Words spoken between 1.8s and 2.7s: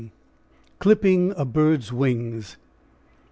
WINGS.